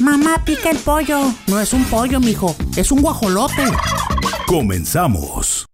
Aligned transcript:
Mamá 0.00 0.42
pica 0.46 0.70
el 0.70 0.78
pollo. 0.78 1.18
No 1.46 1.60
es 1.60 1.74
un 1.74 1.84
pollo, 1.84 2.20
mijo. 2.20 2.56
Es 2.74 2.90
un 2.90 3.02
guajolote. 3.02 3.64
Comenzamos. 4.46 5.66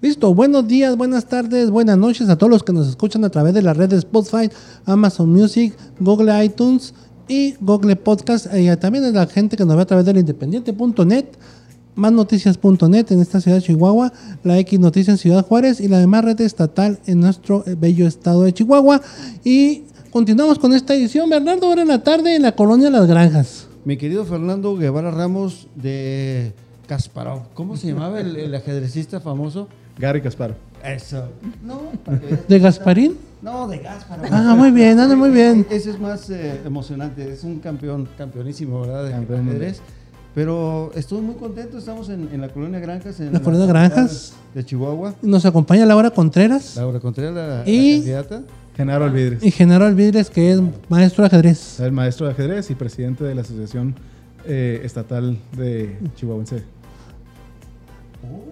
Listo, 0.00 0.34
buenos 0.34 0.66
días, 0.66 0.96
buenas 0.96 1.26
tardes, 1.26 1.70
buenas 1.70 1.96
noches 1.96 2.28
a 2.28 2.36
todos 2.36 2.50
los 2.50 2.64
que 2.64 2.72
nos 2.72 2.88
escuchan 2.88 3.24
a 3.24 3.30
través 3.30 3.54
de 3.54 3.62
la 3.62 3.74
red 3.74 3.88
de 3.90 3.96
Spotify, 3.98 4.50
Amazon 4.84 5.32
Music, 5.32 5.76
Google 6.00 6.44
iTunes 6.44 6.94
y 7.28 7.54
Google 7.60 7.94
Podcast. 7.94 8.48
Y 8.52 8.74
también 8.76 9.04
a 9.04 9.10
la 9.10 9.26
gente 9.28 9.56
que 9.56 9.64
nos 9.64 9.76
ve 9.76 9.82
a 9.82 9.86
través 9.86 10.04
del 10.04 10.18
independiente.net, 10.18 11.26
másnoticias.net 11.94 13.12
en 13.12 13.20
esta 13.20 13.40
ciudad 13.40 13.58
de 13.58 13.62
Chihuahua, 13.62 14.12
la 14.42 14.58
X 14.58 14.80
Noticias 14.80 15.14
en 15.14 15.18
Ciudad 15.18 15.46
Juárez 15.46 15.80
y 15.80 15.86
la 15.86 16.00
demás 16.00 16.24
red 16.24 16.40
estatal 16.40 16.98
en 17.06 17.20
nuestro 17.20 17.62
bello 17.78 18.08
estado 18.08 18.42
de 18.42 18.52
Chihuahua. 18.52 19.00
Y 19.44 19.84
continuamos 20.16 20.58
con 20.58 20.72
esta 20.72 20.94
edición. 20.94 21.28
Bernardo, 21.28 21.66
ahora 21.66 21.82
en 21.82 21.88
la 21.88 22.02
tarde 22.02 22.34
en 22.36 22.40
la 22.40 22.52
colonia 22.52 22.88
Las 22.88 23.06
Granjas. 23.06 23.66
Mi 23.84 23.98
querido 23.98 24.24
Fernando 24.24 24.74
Guevara 24.74 25.10
Ramos 25.10 25.66
de 25.74 26.54
Kasparov. 26.88 27.52
¿Cómo 27.52 27.76
se 27.76 27.88
llamaba 27.88 28.18
el, 28.18 28.34
el 28.34 28.54
ajedrecista 28.54 29.20
famoso? 29.20 29.68
Gary 29.98 30.22
Kasparov. 30.22 30.56
Eso. 30.82 31.28
No, 31.62 31.82
¿De 32.48 32.58
Gasparín? 32.58 33.18
No, 33.42 33.68
de 33.68 33.82
Kasparov. 33.82 34.24
Ah, 34.30 34.54
muy 34.56 34.70
bien, 34.70 34.98
anda 34.98 35.14
muy 35.16 35.28
bien. 35.28 35.66
Ese 35.68 35.90
es 35.90 36.00
más 36.00 36.30
eh, 36.30 36.62
emocionante. 36.64 37.30
Es 37.30 37.44
un 37.44 37.58
campeón, 37.58 38.08
campeonísimo, 38.16 38.80
¿verdad? 38.80 39.04
De 39.04 39.10
Campeón 39.10 39.46
ajedrez. 39.50 39.82
Pero 40.34 40.92
estoy 40.94 41.20
muy 41.20 41.34
contento. 41.34 41.76
Estamos 41.76 42.08
en, 42.08 42.30
en 42.32 42.40
la 42.40 42.48
colonia 42.48 42.78
Granjas. 42.80 43.20
En 43.20 43.34
La 43.34 43.40
colonia 43.40 43.66
Granjas. 43.66 44.32
De 44.54 44.64
Chihuahua. 44.64 45.14
Nos 45.20 45.44
acompaña 45.44 45.84
Laura 45.84 46.08
Contreras 46.10 46.76
Laura 46.76 47.00
Contreras, 47.00 47.34
la, 47.34 47.46
la 47.58 47.62
Y- 47.70 47.96
candidata. 47.98 48.42
Genaro 48.76 49.04
Alvidres. 49.06 49.42
y 49.42 49.50
Genaro 49.50 49.86
Alvidres, 49.86 50.28
que 50.30 50.52
es 50.52 50.60
maestro 50.88 51.22
de 51.22 51.28
ajedrez. 51.28 51.80
El 51.80 51.92
maestro 51.92 52.26
de 52.26 52.32
ajedrez 52.32 52.70
y 52.70 52.74
presidente 52.74 53.24
de 53.24 53.34
la 53.34 53.40
Asociación 53.40 53.94
eh, 54.44 54.80
Estatal 54.84 55.38
de 55.56 55.98
Chihuahuense. 56.16 56.62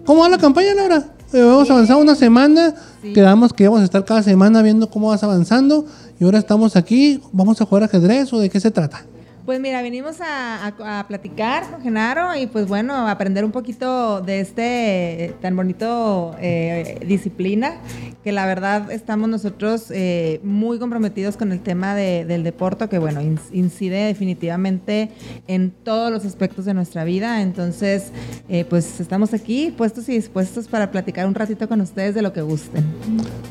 ¿Cómo 0.05 0.21
va 0.21 0.29
la 0.29 0.37
campaña, 0.37 0.73
Laura? 0.73 1.03
Eh, 1.33 1.39
Hemos 1.39 1.69
avanzado 1.69 1.99
una 1.99 2.15
semana. 2.15 2.73
Quedamos 3.13 3.53
que 3.53 3.63
íbamos 3.63 3.81
a 3.81 3.85
estar 3.85 4.03
cada 4.05 4.23
semana 4.23 4.61
viendo 4.61 4.89
cómo 4.89 5.09
vas 5.09 5.23
avanzando. 5.23 5.85
Y 6.19 6.23
ahora 6.23 6.39
estamos 6.39 6.75
aquí. 6.75 7.21
¿Vamos 7.31 7.61
a 7.61 7.65
jugar 7.65 7.83
ajedrez 7.83 8.31
o 8.33 8.39
de 8.39 8.49
qué 8.49 8.59
se 8.59 8.71
trata? 8.71 9.05
Pues 9.45 9.59
mira, 9.59 9.83
vinimos 9.83 10.17
a, 10.21 11.05
platicar 11.07 11.69
con 11.69 11.81
Genaro 11.83 12.35
y 12.35 12.47
pues 12.47 12.67
bueno, 12.67 13.07
aprender 13.07 13.45
un 13.45 13.51
poquito 13.51 14.21
de 14.21 14.39
este 14.39 15.25
eh, 15.25 15.35
tan 15.39 15.55
bonito 15.55 16.35
eh, 16.41 16.99
disciplina, 17.07 17.75
que 18.23 18.31
la 18.31 18.47
verdad 18.47 18.89
estamos 18.91 19.29
nosotros 19.29 19.91
eh, 19.91 20.39
muy 20.43 20.79
comprometidos 20.79 21.37
con 21.37 21.51
el 21.51 21.59
tema 21.59 21.93
de- 21.93 22.25
del 22.25 22.43
deporte, 22.43 22.87
que 22.89 22.97
bueno, 22.97 23.21
in- 23.21 23.39
incide 23.51 24.05
definitivamente 24.07 25.11
en 25.47 25.69
todos 25.69 26.11
los 26.11 26.25
aspectos 26.25 26.65
de 26.65 26.73
nuestra 26.73 27.03
vida. 27.03 27.43
Entonces, 27.43 28.11
eh, 28.49 28.65
pues 28.67 28.99
estamos 28.99 29.31
aquí 29.35 29.71
puestos 29.77 30.09
y 30.09 30.13
dispuestos 30.13 30.67
para 30.67 30.89
platicar 30.89 31.27
un 31.27 31.35
ratito 31.35 31.69
con 31.69 31.81
ustedes 31.81 32.15
de 32.15 32.23
lo 32.23 32.33
que 32.33 32.41
gusten. 32.41 32.83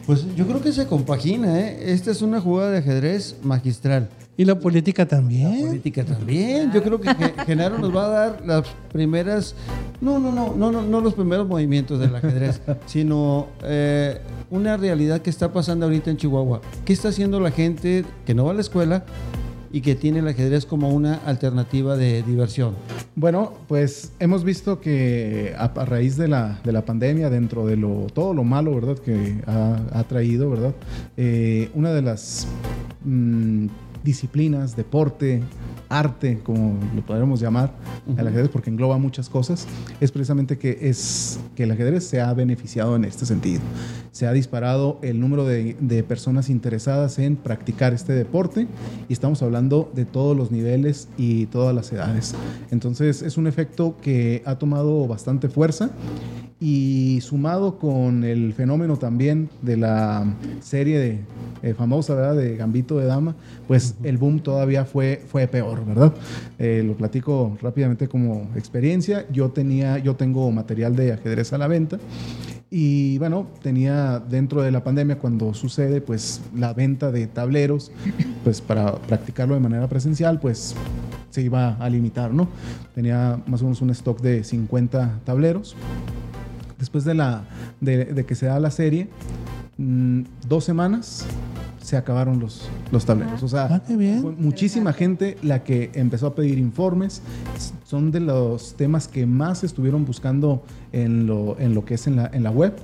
Pues 0.07 0.27
yo 0.35 0.45
creo 0.49 0.61
que 0.61 0.73
se 0.73 0.89
compagina, 0.89 1.61
¿eh? 1.61 1.93
Esta 1.93 2.11
es 2.11 2.21
una 2.21 2.41
jugada 2.41 2.73
de 2.73 2.79
ajedrez 2.79 3.37
magistral. 3.45 4.09
Y 4.37 4.45
la 4.45 4.59
política 4.59 5.07
también. 5.07 5.67
política 5.69 6.05
también. 6.05 6.73
Yo 6.73 6.83
creo 6.83 7.01
que 7.01 7.15
Ge- 7.15 7.35
Genaro 7.47 7.79
nos 7.79 7.95
va 7.95 8.07
a 8.07 8.09
dar 8.09 8.43
las 8.45 8.65
primeras, 8.93 9.55
no, 10.01 10.19
no, 10.19 10.33
no, 10.33 10.55
no, 10.57 10.73
no, 10.73 10.83
no 10.83 11.01
los 11.01 11.15
primeros 11.15 11.47
movimientos 11.47 12.01
del 12.01 12.15
ajedrez, 12.17 12.61
sino 12.87 13.47
eh, 13.63 14.19
una 14.51 14.77
realidad 14.77 15.21
que 15.23 15.31
está 15.31 15.53
pasando 15.53 15.87
ahorita 15.87 16.11
en 16.11 16.17
Chihuahua. 16.17 16.61
¿Qué 16.85 16.93
está 16.93 17.09
haciendo 17.11 17.39
la 17.39 17.53
gente 17.53 18.05
que 18.27 18.35
no 18.35 18.45
va 18.45 18.51
a 18.51 18.55
la 18.55 18.61
escuela 18.63 19.05
y 19.73 19.81
que 19.81 19.95
tiene 19.97 20.19
el 20.21 20.29
ajedrez 20.29 20.67
como 20.67 20.89
una 20.91 21.15
alternativa 21.27 21.97
de 21.97 22.23
diversión? 22.25 22.75
Bueno, 23.17 23.53
pues 23.69 24.13
hemos 24.19 24.43
visto 24.43 24.81
que 24.81 25.55
a, 25.57 25.67
a 25.67 25.85
raíz 25.85 26.17
de 26.17 26.27
la, 26.27 26.61
de 26.65 26.73
la 26.73 26.85
pandemia, 26.85 27.31
dentro 27.31 27.67
de 27.67 27.77
lo, 27.77 28.07
todo 28.13 28.35
lo 28.35 28.43
malo, 28.43 28.75
¿verdad? 28.75 28.99
Que 28.99 29.39
ha, 29.47 29.79
ha 29.93 30.03
traído, 30.05 30.51
¿verdad? 30.51 30.75
Eh, 31.17 31.71
una 31.75 31.93
de 31.93 32.03
las 32.03 32.47
mm, 33.05 33.67
disciplinas, 34.05 34.77
deporte, 34.77 35.43
arte, 35.89 36.39
como 36.45 36.79
lo 36.95 37.05
podríamos 37.05 37.41
llamar, 37.41 37.73
el 38.17 38.27
ajedrez, 38.27 38.51
porque 38.51 38.71
engloba 38.71 38.99
muchas 38.99 39.29
cosas, 39.29 39.67
es 40.01 40.13
precisamente 40.13 40.59
que, 40.59 40.79
es, 40.83 41.41
que 41.57 41.65
el 41.65 41.71
ajedrez 41.71 42.05
se 42.05 42.21
ha 42.21 42.33
beneficiado 42.35 42.95
en 42.97 43.05
este 43.05 43.27
sentido. 43.27 43.61
Se 44.13 44.27
ha 44.27 44.33
disparado 44.33 44.99
el 45.03 45.19
número 45.19 45.45
de, 45.47 45.77
de 45.81 46.03
personas 46.03 46.51
interesadas 46.51 47.19
en 47.19 47.37
practicar 47.37 47.95
este 47.95 48.13
deporte 48.13 48.69
y 49.09 49.13
estamos 49.13 49.43
hablando 49.43 49.91
de 49.95 50.05
todos 50.05 50.37
los 50.37 50.51
niveles 50.51 51.09
y 51.17 51.47
todas 51.47 51.75
las 51.75 51.91
edades. 51.93 52.35
Entonces 52.71 53.23
es 53.23 53.37
un 53.39 53.47
efecto 53.47 53.97
que 54.03 54.43
ha 54.45 54.57
tomado 54.57 55.07
bastante 55.09 55.49
fuerza 55.49 55.91
y 56.65 57.21
sumado 57.21 57.79
con 57.79 58.25
el 58.25 58.55
fenómeno 58.55 58.97
también 58.97 59.51
de 59.61 59.77
la 59.77 60.25
serie 60.61 60.99
de, 60.99 61.19
eh, 61.63 61.75
famosa, 61.75 62.15
¿verdad? 62.15 62.37
De 62.37 62.57
Gambito 62.57 62.97
de 62.97 63.05
Dama, 63.05 63.37
pues 63.69 63.97
el 64.03 64.17
boom 64.17 64.41
todavía 64.41 64.87
fue, 64.87 65.23
fue 65.29 65.47
peor, 65.47 65.85
¿verdad? 65.85 66.15
Eh, 66.59 66.83
lo 66.87 66.97
platico 66.97 67.59
rápidamente 67.61 68.09
como 68.09 68.49
experiencia. 68.57 69.27
Yo 69.31 69.51
tenía, 69.51 69.99
yo 69.99 70.17
tengo 70.17 70.51
material 70.53 70.97
de 70.97 71.13
ajedrez 71.13 71.53
a 71.53 71.59
la 71.59 71.69
venta 71.69 71.99
y 72.71 73.19
bueno, 73.19 73.47
tenía 73.63 74.19
dentro 74.19 74.63
de 74.63 74.71
la 74.71 74.83
pandemia 74.83 75.19
cuando 75.19 75.53
sucede 75.53 76.01
pues 76.01 76.41
la 76.57 76.73
venta 76.73 77.13
de 77.13 77.27
tableros, 77.27 77.93
pues 78.43 78.63
para 78.63 78.95
practicarlo 78.95 79.53
de 79.53 79.61
manera 79.61 79.87
presencial, 79.87 80.41
pues 80.41 80.75
se 81.29 81.43
iba 81.43 81.75
a 81.75 81.91
limitar, 81.91 82.33
¿no? 82.33 82.49
Tenía 82.95 83.39
más 83.47 83.61
o 83.61 83.65
menos 83.65 83.83
un 83.83 83.91
stock 83.91 84.19
de 84.23 84.45
50 84.45 85.21
tableros. 85.27 85.77
Después 86.85 87.05
de, 87.05 87.15
la, 87.15 87.45
de, 87.81 88.05
de 88.05 88.25
que 88.27 88.35
se 88.35 88.45
da 88.45 88.61
la 88.61 88.71
serie, 88.71 89.09
mm, 89.79 90.21
dos 90.47 90.65
semanas 90.65 91.25
se 91.81 91.97
acabaron 91.97 92.39
los, 92.41 92.69
los 92.93 93.07
tableros. 93.07 93.43
O 93.43 93.49
sea, 93.49 93.69
Ah, 93.71 93.83
qué 93.87 93.97
bien. 93.97 94.21
fue 94.21 94.33
muchísima 94.33 94.93
gente 94.93 95.39
la 95.43 95.65
que 95.65 95.91
empezó 95.95 96.27
a 96.27 96.35
pedir 96.35 96.59
informes. 96.59 97.23
Son 97.85 98.11
de 98.11 98.21
los 98.21 98.75
temas 98.75 99.09
que 99.09 99.25
más 99.25 99.65
estuvieron 99.65 100.05
buscando 100.05 100.63
en 100.93 101.27
lo, 101.27 101.59
en 101.59 101.75
lo 101.75 101.85
que 101.87 101.95
es 101.95 102.07
en 102.07 102.17
la, 102.17 102.31
en 102.33 102.43
la 102.43 102.51
web, 102.51 102.75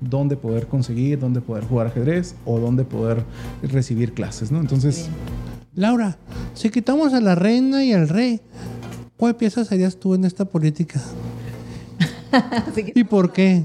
dónde 0.00 0.36
poder 0.36 0.66
conseguir, 0.66 1.18
dónde 1.18 1.42
poder 1.42 1.64
jugar 1.64 1.88
ajedrez 1.88 2.34
o 2.46 2.58
dónde 2.58 2.84
poder 2.84 3.24
recibir 3.62 4.12
clases, 4.14 4.50
¿no? 4.50 4.58
Entonces, 4.60 5.08
Laura, 5.74 6.16
si 6.54 6.70
quitamos 6.70 7.12
a 7.12 7.20
la 7.20 7.34
reina 7.34 7.84
y 7.84 7.92
al 7.92 8.08
rey, 8.08 8.40
¿cuál 9.18 9.36
pieza 9.36 9.64
serías 9.66 9.96
tú 9.96 10.14
en 10.14 10.24
esta 10.24 10.44
política? 10.46 11.00
Así 12.68 12.84
que- 12.84 12.92
¿Y 12.94 13.04
por 13.04 13.32
qué? 13.32 13.62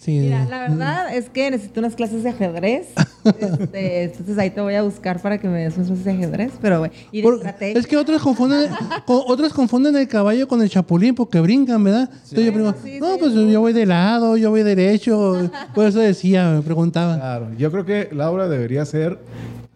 Sí. 0.00 0.18
Mira, 0.18 0.44
la 0.46 0.60
verdad 0.68 1.14
es 1.14 1.28
que 1.30 1.50
necesito 1.50 1.80
unas 1.80 1.94
clases 1.94 2.22
de 2.22 2.30
ajedrez. 2.30 2.88
Este, 3.24 4.02
entonces 4.02 4.36
ahí 4.36 4.50
te 4.50 4.60
voy 4.60 4.74
a 4.74 4.82
buscar 4.82 5.22
para 5.22 5.38
que 5.38 5.46
me 5.46 5.60
des 5.60 5.76
unas 5.76 5.86
clases 5.86 6.04
de 6.04 6.10
ajedrez, 6.10 6.52
pero 6.60 6.80
bueno, 6.80 6.92
y 7.12 7.18
de 7.18 7.22
Por- 7.22 7.34
estrategia. 7.36 7.78
es 7.78 7.86
que 7.86 7.96
otros 7.96 8.20
confunden, 8.20 8.68
co- 9.06 9.24
otros 9.28 9.52
confunden 9.52 9.94
el 9.94 10.08
caballo 10.08 10.48
con 10.48 10.60
el 10.60 10.68
chapulín 10.68 11.14
porque 11.14 11.38
brincan, 11.38 11.84
¿verdad? 11.84 12.10
Entonces 12.12 12.44
yo 12.46 12.52
pregunto, 12.52 12.78
sí, 12.82 12.98
no, 12.98 13.12
sí. 13.14 13.18
pues 13.20 13.32
yo 13.32 13.60
voy 13.60 13.72
de 13.72 13.86
lado, 13.86 14.36
yo 14.36 14.50
voy 14.50 14.64
derecho. 14.64 15.48
Por 15.72 15.86
eso 15.86 16.00
decía, 16.00 16.50
me 16.50 16.62
preguntaba. 16.62 17.14
claro, 17.16 17.48
yo 17.56 17.70
creo 17.70 17.84
que 17.84 18.08
Laura 18.10 18.48
debería 18.48 18.84
ser 18.84 19.20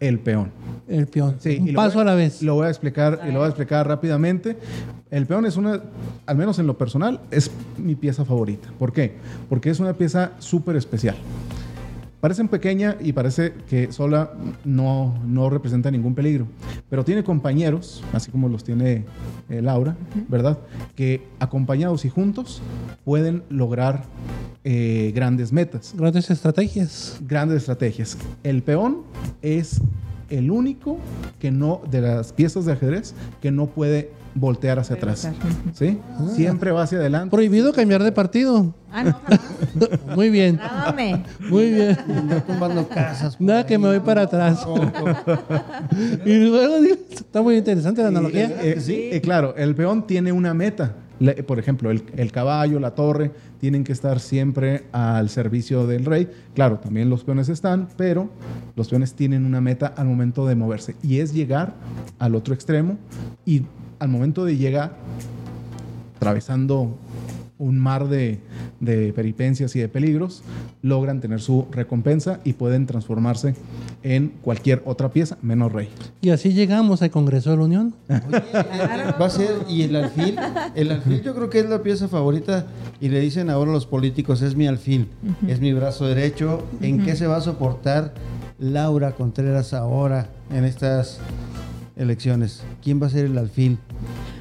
el 0.01 0.19
peón. 0.19 0.51
El 0.89 1.07
peón. 1.09 1.37
Sí, 1.41 1.59
Un 1.61 1.75
paso 1.75 1.95
voy- 1.95 2.03
a 2.03 2.05
la 2.05 2.15
vez. 2.15 2.43
Lo 2.43 2.55
voy 2.55 2.67
a 2.67 2.71
explicar 2.71 3.21
y 3.29 3.33
lo 3.33 3.39
voy 3.39 3.47
a 3.47 3.49
explicar 3.49 3.87
rápidamente. 3.89 4.57
El 5.11 5.27
peón 5.27 5.47
es 5.47 5.57
una, 5.57 5.81
al 6.27 6.37
menos 6.37 6.59
en 6.59 6.67
lo 6.67 6.77
personal, 6.79 7.21
es 7.31 7.51
mi 7.79 7.95
pieza 7.95 8.25
favorita. 8.25 8.69
¿Por 8.79 8.93
qué? 8.93 9.15
Porque 9.49 9.71
es 9.71 9.81
una 9.81 9.95
pieza 9.95 10.33
súper 10.39 10.77
especial. 10.77 11.17
Parecen 12.21 12.49
pequeña 12.49 12.97
y 13.01 13.13
parece 13.13 13.53
que 13.69 13.93
sola 13.93 14.33
no, 14.65 15.15
no 15.27 15.51
representa 15.51 15.91
ningún 15.91 16.15
peligro, 16.15 16.47
pero 16.89 17.05
tiene 17.05 17.23
compañeros, 17.23 18.03
así 18.13 18.31
como 18.33 18.49
los 18.49 18.65
tiene 18.65 19.05
eh, 19.49 19.61
Laura, 19.63 19.97
¿verdad? 20.29 20.59
Que 20.97 21.23
acompañados 21.39 22.05
y 22.05 22.09
juntos 22.09 22.63
pueden 23.05 23.43
lograr 23.51 24.05
eh, 24.65 25.13
grandes 25.15 25.53
metas 25.53 25.95
Grandes 25.97 26.29
estrategias. 26.31 27.21
grandes 27.21 27.59
estrategias. 27.59 28.17
El 28.43 28.63
peón 28.63 29.03
es 29.43 29.81
el 30.31 30.51
único 30.51 30.99
que 31.41 31.51
no, 31.51 31.81
de 31.91 32.01
las 32.01 32.33
piezas 32.33 32.65
de 32.65 32.73
ajedrez, 32.73 33.15
que 33.41 33.51
no 33.51 33.67
puede 33.67 34.11
voltear 34.35 34.79
hacia 34.79 34.97
atrás. 34.97 35.29
¿Sí? 35.75 35.99
Siempre 36.35 36.71
va 36.71 36.83
hacia 36.83 36.99
adelante. 36.99 37.31
Prohibido 37.31 37.73
cambiar 37.73 38.03
de 38.03 38.13
partido. 38.13 38.75
Ah, 38.93 39.05
no, 39.05 39.13
jamás. 39.13 39.41
Muy 40.17 40.31
bien. 40.31 40.57
Nádame. 40.57 41.25
Muy 41.41 41.73
bien. 41.73 41.97
Tumbando 42.47 42.89
casas. 42.89 43.41
Nada 43.41 43.67
que 43.67 43.79
me 43.79 43.89
voy 43.89 44.01
para 44.01 44.23
atrás. 44.23 44.67
y 46.25 46.35
luego 46.35 46.77
está 47.11 47.43
muy 47.43 47.57
interesante 47.57 48.03
la 48.03 48.09
analogía. 48.09 48.47
Eh, 48.63 48.79
eh, 48.87 49.11
eh, 49.13 49.21
claro, 49.21 49.55
el 49.57 49.75
peón 49.75 50.07
tiene 50.07 50.33
una 50.33 50.55
meta. 50.55 50.95
Por 51.47 51.59
ejemplo, 51.59 51.91
el, 51.91 52.03
el 52.17 52.31
caballo, 52.31 52.79
la 52.79 52.95
torre, 52.95 53.31
tienen 53.61 53.85
que 53.85 53.93
estar 53.93 54.21
siempre 54.21 54.85
al 54.93 55.31
servicio 55.31 55.87
del 55.87 56.05
rey. 56.05 56.29
Claro, 56.55 56.79
también 56.79 57.09
los 57.09 57.25
peones 57.25 57.49
están, 57.49 57.89
pero 57.97 58.29
los 58.75 58.89
peones 58.89 59.15
tienen 59.15 59.45
una 59.47 59.61
meta 59.61 59.87
al 59.87 60.07
momento 60.07 60.47
de 60.47 60.55
moverse 60.55 60.95
y 61.03 61.21
es 61.21 61.33
llegar 61.33 61.75
al 62.19 62.35
otro 62.35 62.55
extremo 62.55 62.99
y 63.45 63.63
al 63.99 64.09
momento 64.09 64.45
de 64.45 64.57
llegar, 64.57 64.97
atravesando 66.17 66.97
un 67.59 67.79
mar 67.79 68.09
de, 68.09 68.39
de 68.81 69.13
peripencias 69.13 69.75
y 69.77 69.81
de 69.81 69.89
peligros, 69.89 70.43
logran 70.83 71.21
tener 71.21 71.41
su 71.41 71.67
recompensa 71.71 72.41
y 72.45 72.53
pueden 72.53 72.87
transformarse 72.87 73.55
en 74.03 74.33
cualquier 74.43 74.83
otra 74.85 75.11
pieza, 75.11 75.39
menos 75.43 75.73
rey. 75.73 75.89
Y 76.21 76.31
así 76.31 76.53
llegamos 76.53 77.03
al 77.03 77.11
Congreso 77.11 77.51
de 77.51 77.57
la 77.57 77.65
Unión. 77.65 77.95
Va 78.11 79.27
a 79.27 79.31
ser, 79.31 79.51
y 79.69 79.83
el 79.83 79.97
alfil, 79.97 80.39
el 80.75 80.91
alfil 80.91 81.23
yo 81.23 81.35
creo 81.35 81.51
que 81.51 81.61
es 81.61 81.69
la 81.69 81.83
pieza 81.83 82.09
favorita 82.09 82.67
y 83.01 83.09
le 83.09 83.21
dicen 83.21 83.51
ahora 83.51 83.73
los 83.73 83.87
políticos, 83.87 84.43
es 84.43 84.55
mi 84.55 84.67
alfil, 84.67 85.09
es 85.49 85.61
mi 85.61 85.73
brazo 85.73 86.07
derecho. 86.07 86.63
¿En 86.81 87.05
qué 87.05 87.17
se 87.17 87.27
va 87.27 87.37
a 87.37 87.41
soportar 87.41 88.15
Laura 88.59 89.13
Contreras 89.13 89.73
ahora 89.73 90.29
en 90.51 90.65
estas 90.65 91.19
elecciones? 91.97 92.63
¿Quién 92.83 93.01
va 93.01 93.07
a 93.07 93.11
ser 93.11 93.27
el 93.27 93.39
alfil? 93.39 93.79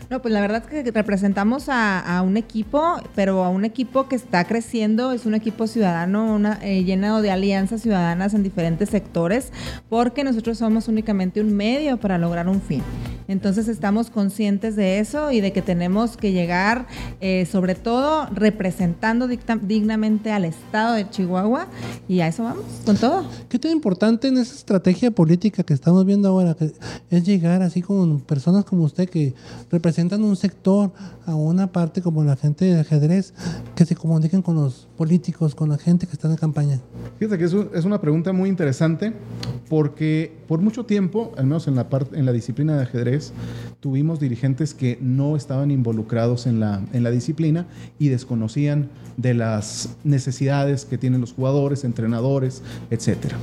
No, 0.09 0.21
pues 0.21 0.33
la 0.33 0.41
verdad 0.41 0.63
es 0.63 0.83
que 0.83 0.91
representamos 0.91 1.65
a, 1.67 2.21
un 2.25 2.37
equipo, 2.37 2.97
pero 3.15 3.43
a 3.43 3.49
un 3.49 3.65
equipo 3.65 4.07
que 4.07 4.15
está 4.15 4.45
creciendo, 4.45 5.11
es 5.11 5.25
un 5.25 5.33
equipo 5.33 5.67
ciudadano, 5.67 6.35
una, 6.35 6.59
eh, 6.61 6.83
lleno 6.83 7.21
de 7.21 7.31
alianzas 7.31 7.81
ciudadanas 7.81 8.33
en 8.33 8.43
diferentes 8.43 8.89
sectores, 8.89 9.51
porque 9.89 10.23
nosotros 10.23 10.57
somos 10.57 10.87
únicamente 10.87 11.41
un 11.41 11.53
medio 11.53 11.97
para 11.97 12.17
lograr 12.17 12.47
un 12.47 12.61
fin. 12.61 12.83
Entonces 13.27 13.67
estamos 13.67 14.11
conscientes 14.11 14.75
de 14.75 14.99
eso 14.99 15.31
y 15.31 15.41
de 15.41 15.51
que 15.51 15.63
tenemos 15.63 16.15
que 16.15 16.31
llegar, 16.31 16.85
eh, 17.21 17.47
sobre 17.51 17.73
todo, 17.73 18.27
representando 18.27 19.27
dignamente 19.27 20.31
al 20.31 20.45
Estado 20.45 20.93
de 20.93 21.09
Chihuahua 21.09 21.67
y 22.07 22.19
a 22.19 22.27
eso 22.27 22.43
vamos, 22.43 22.63
con 22.85 22.97
todo. 22.97 23.25
¿Qué 23.49 23.57
tan 23.57 23.71
importante 23.71 24.27
en 24.27 24.37
esa 24.37 24.53
estrategia 24.53 25.09
política 25.09 25.63
que 25.63 25.73
estamos 25.73 26.05
viendo 26.05 26.29
ahora 26.29 26.55
es 27.09 27.23
llegar 27.25 27.63
así 27.63 27.81
con 27.81 28.19
personas 28.21 28.63
como 28.63 28.83
usted 28.83 29.09
que 29.09 29.33
representan 29.71 29.94
un 30.03 30.35
sector 30.35 30.91
a 31.25 31.35
una 31.35 31.67
parte 31.71 32.01
como 32.01 32.23
la 32.23 32.35
gente 32.35 32.65
de 32.65 32.79
ajedrez 32.79 33.33
que 33.75 33.85
se 33.85 33.95
comuniquen 33.95 34.41
con 34.41 34.55
los 34.55 34.87
políticos, 34.97 35.55
con 35.55 35.69
la 35.69 35.77
gente 35.77 36.05
que 36.05 36.13
está 36.13 36.27
en 36.29 36.35
campaña? 36.35 36.79
Fíjate 37.17 37.37
que 37.37 37.45
es, 37.45 37.53
un- 37.53 37.69
es 37.73 37.85
una 37.85 37.99
pregunta 38.01 38.33
muy 38.33 38.49
interesante 38.49 39.13
porque 39.69 40.31
por 40.47 40.59
mucho 40.61 40.85
tiempo, 40.85 41.31
al 41.37 41.45
menos 41.45 41.67
en 41.67 41.75
la, 41.75 41.89
parte 41.89 42.17
en 42.19 42.25
la 42.25 42.31
disciplina 42.31 42.75
de 42.75 42.83
ajedrez, 42.83 43.33
tuvimos 43.79 44.19
dirigentes 44.19 44.73
que 44.73 44.97
no 45.01 45.35
estaban 45.35 45.71
involucrados 45.71 46.45
en 46.45 46.59
la, 46.59 46.81
en 46.93 47.03
la 47.03 47.11
disciplina 47.11 47.65
y 47.97 48.09
desconocían 48.09 48.89
de 49.17 49.33
las 49.33 49.89
necesidades 50.03 50.85
que 50.85 50.97
tienen 50.97 51.21
los 51.21 51.33
jugadores, 51.33 51.83
entrenadores, 51.83 52.61
etc. 52.91 53.33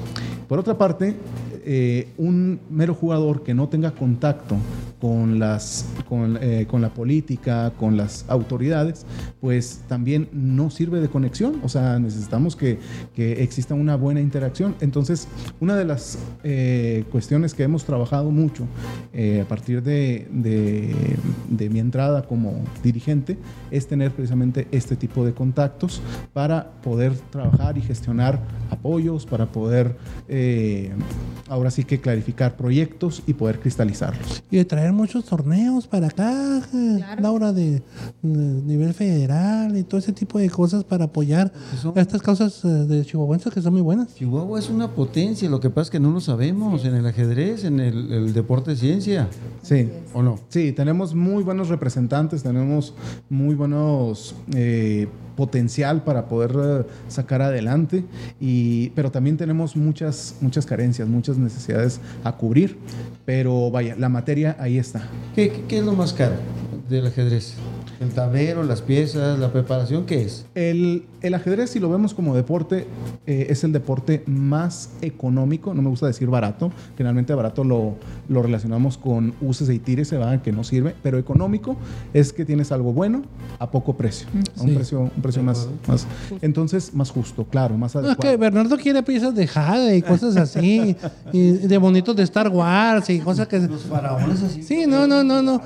Por 0.49 0.59
otra 0.59 0.77
parte, 0.79 1.17
eh, 1.65 2.13
un 2.19 2.61
mero 2.71 2.95
jugador 2.95 3.43
que 3.43 3.55
no 3.55 3.69
tenga 3.69 3.93
contacto 3.93 4.57
con, 5.03 5.41
las, 5.41 5.85
con, 6.09 6.39
eh, 6.41 6.65
con 6.71 6.81
la 6.81 6.95
política, 6.95 7.73
con 7.77 7.97
las 7.97 8.25
autoridades, 8.29 9.05
pues 9.41 9.81
también 9.89 10.29
no 10.33 10.71
sirve 10.71 11.01
de 11.01 11.09
conexión. 11.09 11.57
O 11.65 11.69
sea, 11.69 11.99
necesitamos 11.99 12.55
que, 12.55 12.79
que 13.13 13.43
exista 13.43 13.75
una 13.75 13.97
buena 13.97 14.21
interacción. 14.21 14.77
Entonces, 14.81 15.27
una 15.59 15.75
de 15.75 15.85
las 15.87 16.21
eh, 16.45 17.03
cuestiones 17.11 17.53
que 17.53 17.65
hemos 17.65 17.85
trabajado 17.85 18.31
mucho 18.31 18.65
eh, 19.13 19.41
a 19.45 19.49
partir 19.49 19.83
de, 19.83 20.29
de- 20.31 21.17
de 21.49 21.69
mi 21.69 21.81
entrada 21.81 22.23
como 22.23 22.63
dirigente 22.85 23.37
es 23.73 23.89
tener 23.89 24.13
precisamente 24.13 24.69
este 24.71 24.95
tipo 24.95 25.25
de 25.27 25.33
contactos 25.33 26.01
para 26.33 26.71
poder 26.81 27.13
trabajar 27.31 27.77
y 27.77 27.81
gestionar 27.81 28.41
apoyos, 28.71 29.27
para 29.27 29.47
poder 29.51 29.97
ahora 31.49 31.71
sí 31.73 31.83
que 31.83 32.01
clarificar 32.01 32.57
proyectos 32.57 33.23
y 33.27 33.35
poder 33.35 33.59
cristalizarlos. 33.59 34.45
Y 34.51 34.59
de 34.59 34.65
traer 34.65 34.92
muchos 34.93 35.25
torneos 35.25 35.87
para 35.87 36.07
acá, 36.09 36.61
Claro. 36.71 37.23
Laura, 37.23 37.53
de, 37.53 37.83
de 38.23 38.63
nivel 38.63 38.95
federal 38.95 39.77
y 39.77 39.83
todo 39.83 39.99
ese 39.99 40.13
tipo 40.13 40.39
de 40.39 40.49
cosas 40.51 40.85
para 40.85 41.05
apoyar 41.07 41.53
son- 41.81 41.93
estas 41.97 42.23
causas 42.23 42.65
eh, 42.65 42.69
de 42.69 43.05
chihuahuenses 43.05 43.53
que 43.53 43.61
son 43.61 43.73
muy 43.73 43.83
buenas. 43.83 44.15
Chihuahua 44.15 44.59
es 44.59 44.69
una 44.71 44.89
potencia, 44.91 45.49
lo 45.51 45.61
que 45.61 45.71
pasa 45.71 45.83
es 45.83 45.91
que 45.91 46.01
no 46.01 46.11
lo 46.11 46.21
sabemos 46.21 46.85
en 46.85 46.95
el 46.95 47.07
ajedrez, 47.07 47.65
en 47.65 47.81
el, 47.81 48.13
el 48.13 48.33
deporte 48.33 48.73
de 48.73 48.77
ciencia, 48.77 49.29
Sí. 49.63 49.89
¿o 50.15 50.23
no? 50.23 50.39
Sí, 50.49 50.73
tenemos 50.73 51.15
muy 51.15 51.43
buenos 51.43 51.69
representantes, 51.69 52.43
tenemos 52.43 52.95
muy 53.29 53.55
buenos 53.55 54.35
eh, 54.55 55.09
potencial 55.37 56.05
para 56.05 56.27
poder 56.29 56.53
eh, 56.63 56.87
sacar 57.09 57.41
adelante, 57.43 58.05
y, 58.41 58.91
pero 58.91 59.11
también 59.11 59.37
tenemos 59.37 59.77
muchas, 59.77 60.35
muchas 60.41 60.67
carencias, 60.67 61.09
muchas 61.09 61.39
necesidades 61.39 62.01
a 62.23 62.37
cubrir, 62.37 62.77
pero 63.25 63.71
vaya, 63.71 63.97
la 63.97 64.09
materia 64.11 64.57
ahí 64.61 64.79
está. 64.83 65.09
¿Qué, 65.35 65.51
qué- 65.51 65.65
qué 65.67 65.79
es 65.79 65.85
lo 65.85 65.93
más 65.95 66.13
caro 66.13 66.35
del 66.91 67.07
ajedrez? 67.07 67.55
¿El 68.03 68.11
tablero, 68.11 68.65
las 68.65 68.83
piezas, 68.83 69.39
la 69.39 69.53
preparación? 69.53 70.07
¿Qué 70.07 70.23
es? 70.23 70.45
El, 70.57 71.05
el 71.21 71.35
ajedrez, 71.35 71.71
si 71.71 71.79
lo 71.79 71.89
vemos 71.89 72.15
como 72.15 72.35
deporte, 72.35 72.87
eh, 73.27 73.47
es 73.49 73.63
el 73.63 73.73
deporte 73.73 74.25
más 74.27 74.91
económico, 75.03 75.73
no 75.73 75.83
me 75.83 75.89
gusta 75.89 76.07
decir 76.09 76.29
barato, 76.29 76.73
generalmente 76.97 77.33
barato 77.33 77.63
lo, 77.63 77.95
lo 78.29 78.43
relacionamos 78.43 78.99
con 78.99 79.35
uses 79.41 79.69
y 79.71 79.79
tires, 79.79 80.11
¿verdad? 80.11 80.43
que 80.43 80.51
no 80.51 80.65
sirve, 80.65 80.97
pero 81.03 81.17
económico 81.19 81.77
es 82.13 82.33
que 82.33 82.45
tienes 82.45 82.73
algo 82.73 82.93
bueno 82.93 83.23
a 83.61 83.71
poco 83.71 83.97
precio, 83.97 84.27
a 84.59 84.63
un 84.63 84.69
Sí. 84.71 84.75
precio, 84.75 85.01
un 85.03 85.23
precio 85.23 85.43
más, 85.45 85.69
más, 85.87 86.07
entonces 86.41 86.93
más 86.95 87.11
justo, 87.11 87.45
claro, 87.45 87.77
más 87.79 87.95
No, 87.95 88.01
es 88.01 88.07
adecuado. 88.09 88.31
que 88.33 88.37
Bernardo 88.37 88.77
quiere 88.79 89.03
piezas 89.05 89.35
de 89.35 89.47
Jade 89.47 89.97
y 89.97 90.03
cosas 90.03 90.37
así, 90.37 90.97
y 91.33 91.51
de 91.53 91.79
bonitos 91.79 92.17
de 92.17 92.25
Star 92.25 92.49
Wars 92.49 93.09
y 93.11 93.21
cosas 93.21 93.47
que... 93.47 93.61
Los 93.61 93.83
faraones 93.83 94.43
así. 94.43 94.63
Sí, 94.65 94.87
no, 94.89 95.07
no, 95.07 95.23
no, 95.23 95.41
no. 95.41 95.61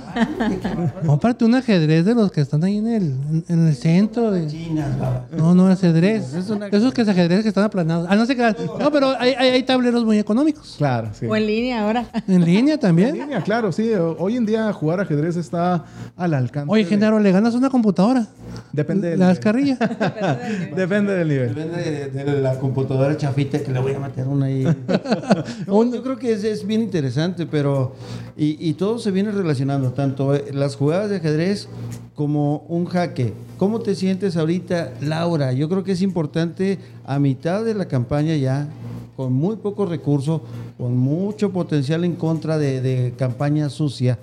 Aparte 1.08 1.44
un 1.44 1.54
ajedrez 1.54 2.04
de 2.04 2.14
los 2.14 2.25
que 2.32 2.40
están 2.40 2.62
ahí 2.64 2.78
en 2.78 2.86
el, 2.88 3.14
en 3.48 3.66
el 3.68 3.74
centro. 3.74 4.30
de- 4.30 4.46
Chinas. 4.46 4.88
No, 5.36 5.54
no, 5.54 5.66
ajedrez. 5.68 6.34
Es 6.34 6.50
una- 6.50 6.68
Esos 6.68 6.92
que 6.94 7.02
es 7.02 7.08
ajedrez 7.08 7.42
que 7.42 7.48
están 7.48 7.64
aplanados. 7.64 8.06
Ah, 8.10 8.16
no 8.16 8.26
sé 8.26 8.36
qué. 8.36 8.54
No, 8.78 8.90
pero 8.90 9.08
hay, 9.18 9.32
hay, 9.34 9.48
hay 9.50 9.62
tableros 9.62 10.04
muy 10.04 10.18
económicos. 10.18 10.74
Claro, 10.78 11.10
sí. 11.12 11.26
O 11.26 11.34
en 11.36 11.46
línea 11.46 11.82
ahora. 11.84 12.06
En 12.28 12.44
línea 12.44 12.74
En 12.74 12.80
también. 12.80 13.14
línea, 13.14 13.42
claro, 13.42 13.72
sí. 13.72 13.90
Hoy 14.18 14.36
en 14.36 14.46
día 14.46 14.72
jugar 14.72 15.00
ajedrez 15.00 15.36
está 15.36 15.84
al 16.16 16.34
alcance. 16.34 16.72
Oye, 16.72 16.84
de- 16.84 16.88
Genaro, 16.90 17.18
le 17.18 17.32
ganas 17.32 17.54
una 17.54 17.70
computadora. 17.70 18.26
Depende 18.72 19.10
del 19.10 19.18
La 19.18 19.26
nivel. 19.26 19.36
descarrilla. 19.36 19.76
Depende 20.76 21.14
del 21.14 21.28
nivel. 21.28 21.54
Depende 21.54 22.10
de, 22.10 22.24
de 22.24 22.40
la 22.40 22.58
computadora 22.58 23.16
chafita 23.16 23.58
que 23.60 23.72
le 23.72 23.80
voy 23.80 23.92
a 23.94 23.98
meter 24.00 24.26
una 24.28 24.46
ahí. 24.46 24.64
No, 25.66 25.84
yo 25.92 26.02
creo 26.02 26.16
que 26.18 26.32
es, 26.32 26.44
es 26.44 26.66
bien 26.66 26.80
interesante, 26.82 27.46
pero. 27.46 27.94
Y, 28.36 28.68
y 28.68 28.74
todo 28.74 28.98
se 28.98 29.10
viene 29.10 29.30
relacionando, 29.30 29.92
tanto 29.92 30.34
eh, 30.34 30.46
las 30.52 30.76
jugadas 30.76 31.10
de 31.10 31.16
ajedrez 31.16 31.68
como 32.16 32.64
un 32.68 32.86
jaque. 32.86 33.34
¿Cómo 33.58 33.80
te 33.80 33.94
sientes 33.94 34.36
ahorita, 34.36 34.94
Laura? 35.02 35.52
Yo 35.52 35.68
creo 35.68 35.84
que 35.84 35.92
es 35.92 36.02
importante 36.02 36.78
a 37.04 37.18
mitad 37.18 37.62
de 37.62 37.74
la 37.74 37.86
campaña 37.86 38.34
ya, 38.34 38.68
con 39.16 39.34
muy 39.34 39.56
pocos 39.56 39.88
recursos, 39.88 40.40
con 40.78 40.96
mucho 40.96 41.52
potencial 41.52 42.04
en 42.04 42.16
contra 42.16 42.58
de, 42.58 42.80
de 42.80 43.14
campaña 43.16 43.68
sucia. 43.68 44.18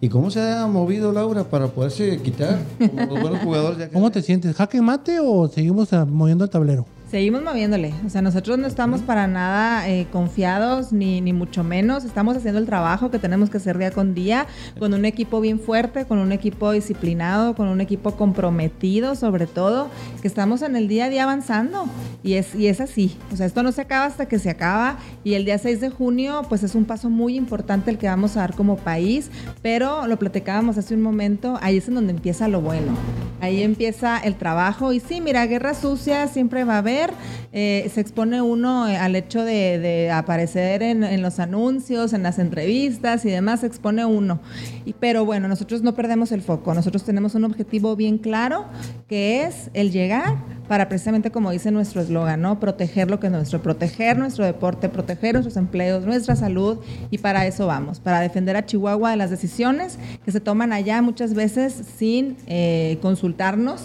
¿Y 0.00 0.08
cómo 0.08 0.30
se 0.30 0.40
ha 0.40 0.66
movido 0.66 1.12
Laura 1.12 1.44
para 1.44 1.68
poderse 1.68 2.18
quitar 2.22 2.58
como 2.78 3.14
los 3.14 3.20
buenos 3.20 3.42
jugadores 3.42 3.78
de? 3.78 3.88
¿Cómo 3.88 4.10
te 4.10 4.22
sientes? 4.22 4.54
¿Jaque 4.54 4.80
mate 4.80 5.18
o 5.20 5.48
seguimos 5.48 5.92
ah, 5.92 6.04
moviendo 6.04 6.44
el 6.44 6.50
tablero? 6.50 6.86
Seguimos 7.12 7.42
moviéndole, 7.42 7.92
o 8.06 8.08
sea, 8.08 8.22
nosotros 8.22 8.56
no 8.56 8.66
estamos 8.66 9.02
para 9.02 9.26
nada 9.26 9.86
eh, 9.86 10.06
confiados, 10.10 10.94
ni, 10.94 11.20
ni 11.20 11.34
mucho 11.34 11.62
menos, 11.62 12.06
estamos 12.06 12.38
haciendo 12.38 12.58
el 12.58 12.64
trabajo 12.64 13.10
que 13.10 13.18
tenemos 13.18 13.50
que 13.50 13.58
hacer 13.58 13.76
día 13.76 13.90
con 13.90 14.14
día, 14.14 14.46
con 14.78 14.94
un 14.94 15.04
equipo 15.04 15.42
bien 15.42 15.60
fuerte, 15.60 16.06
con 16.06 16.16
un 16.16 16.32
equipo 16.32 16.72
disciplinado, 16.72 17.54
con 17.54 17.68
un 17.68 17.82
equipo 17.82 18.12
comprometido 18.12 19.14
sobre 19.14 19.46
todo, 19.46 19.90
que 20.22 20.26
estamos 20.26 20.62
en 20.62 20.74
el 20.74 20.88
día 20.88 21.04
a 21.04 21.10
día 21.10 21.24
avanzando, 21.24 21.84
y 22.22 22.34
es, 22.34 22.54
y 22.54 22.68
es 22.68 22.80
así, 22.80 23.16
o 23.32 23.36
sea, 23.36 23.46
esto 23.46 23.62
no 23.62 23.72
se 23.72 23.80
acaba 23.80 24.06
hasta 24.06 24.26
que 24.26 24.38
se 24.38 24.50
acaba, 24.50 24.98
y 25.24 25.34
el 25.34 25.44
día 25.44 25.58
6 25.58 25.80
de 25.80 25.90
junio, 25.90 26.42
pues 26.48 26.62
es 26.62 26.74
un 26.74 26.84
paso 26.84 27.10
muy 27.10 27.36
importante 27.36 27.90
el 27.90 27.98
que 27.98 28.06
vamos 28.06 28.36
a 28.36 28.40
dar 28.40 28.54
como 28.54 28.76
país, 28.76 29.30
pero 29.62 30.06
lo 30.06 30.18
platicábamos 30.18 30.78
hace 30.78 30.94
un 30.94 31.02
momento, 31.02 31.58
ahí 31.60 31.78
es 31.78 31.88
en 31.88 31.94
donde 31.94 32.12
empieza 32.12 32.48
lo 32.48 32.60
bueno, 32.60 32.92
ahí 33.40 33.62
empieza 33.62 34.18
el 34.18 34.36
trabajo, 34.36 34.92
y 34.92 35.00
sí, 35.00 35.20
mira, 35.20 35.46
guerra 35.46 35.74
sucia 35.74 36.28
siempre 36.28 36.64
va 36.64 36.74
a 36.74 36.78
haber, 36.78 37.10
eh, 37.52 37.90
se 37.92 38.00
expone 38.00 38.40
uno 38.40 38.88
eh, 38.88 38.96
al 38.96 39.16
hecho 39.16 39.44
de, 39.44 40.10
aparecer 40.12 40.82
en, 40.82 41.04
en 41.04 41.22
los 41.22 41.38
anuncios, 41.38 42.12
en 42.12 42.22
las 42.22 42.38
entrevistas 42.38 43.24
y 43.24 43.30
demás, 43.30 43.60
se 43.60 43.66
expone 43.66 44.04
uno. 44.04 44.40
Y, 44.84 44.92
pero 44.94 45.24
bueno, 45.24 45.48
nosotros 45.48 45.82
no 45.82 45.94
perdemos 45.94 46.32
el 46.32 46.42
foco, 46.42 46.74
nosotros 46.74 47.04
tenemos 47.04 47.34
un 47.34 47.44
objetivo 47.44 47.96
bien 47.96 48.18
claro, 48.18 48.66
que 49.08 49.44
es 49.44 49.70
el 49.74 49.90
llegar 49.90 50.36
para 50.72 50.88
precisamente 50.88 51.30
como 51.30 51.50
dice 51.50 51.70
nuestro 51.70 52.00
eslogan, 52.00 52.40
¿no? 52.40 52.58
Proteger 52.58 53.10
lo 53.10 53.20
que 53.20 53.26
es 53.26 53.30
nuestro, 53.30 53.60
proteger 53.60 54.16
nuestro 54.16 54.46
deporte, 54.46 54.88
proteger 54.88 55.34
nuestros 55.34 55.58
empleos, 55.58 56.06
nuestra 56.06 56.34
salud 56.34 56.78
y 57.10 57.18
para 57.18 57.46
eso 57.46 57.66
vamos, 57.66 58.00
para 58.00 58.20
defender 58.20 58.56
a 58.56 58.64
Chihuahua 58.64 59.10
de 59.10 59.18
las 59.18 59.28
decisiones 59.28 59.98
que 60.24 60.32
se 60.32 60.40
toman 60.40 60.72
allá 60.72 61.02
muchas 61.02 61.34
veces 61.34 61.74
sin 61.98 62.38
eh, 62.46 62.96
consultarnos 63.02 63.82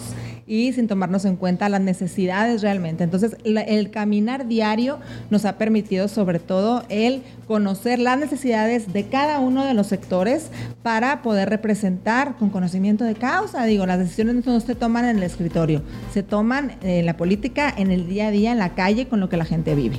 y 0.48 0.72
sin 0.72 0.88
tomarnos 0.88 1.26
en 1.26 1.36
cuenta 1.36 1.68
las 1.68 1.82
necesidades 1.82 2.62
realmente. 2.62 3.04
Entonces, 3.04 3.36
el 3.44 3.90
caminar 3.90 4.48
diario 4.48 4.98
nos 5.30 5.44
ha 5.44 5.58
permitido 5.58 6.08
sobre 6.08 6.38
todo 6.38 6.82
el 6.88 7.22
conocer 7.46 7.98
las 7.98 8.18
necesidades 8.18 8.92
de 8.92 9.04
cada 9.04 9.38
uno 9.38 9.64
de 9.64 9.74
los 9.74 9.86
sectores 9.86 10.50
para 10.82 11.22
poder 11.22 11.50
representar 11.50 12.36
con 12.36 12.50
conocimiento 12.50 13.04
de 13.04 13.14
causa. 13.14 13.64
Digo, 13.64 13.86
las 13.86 13.98
decisiones 13.98 14.46
no 14.46 14.60
se 14.60 14.74
toman 14.74 15.04
en 15.04 15.18
el 15.18 15.22
escritorio, 15.22 15.82
se 16.12 16.22
toman 16.22 16.72
en 16.82 17.04
la 17.04 17.16
política, 17.16 17.72
en 17.76 17.90
el 17.90 18.08
día 18.08 18.28
a 18.28 18.30
día, 18.30 18.52
en 18.52 18.58
la 18.58 18.74
calle, 18.74 19.06
con 19.06 19.20
lo 19.20 19.28
que 19.28 19.36
la 19.36 19.44
gente 19.44 19.74
vive. 19.74 19.96